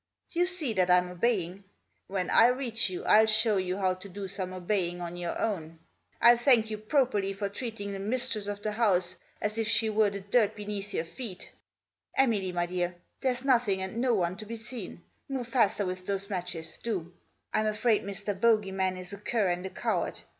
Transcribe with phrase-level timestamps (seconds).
[0.31, 1.63] You see that Fm obeying.
[2.07, 5.77] When I reach you I'll show you how to do some obeying on your own.
[6.19, 10.09] I'll thank you properly for treating the mistress of the house as if she were
[10.09, 11.51] the dirt beneath your feet
[12.17, 16.31] Emily, my dear, there's nothing and no one to be seen; move faster with those
[16.31, 17.13] matches do!
[17.53, 18.33] Fm afraid Mr.
[18.33, 20.21] Bogey man is a cur and a coward.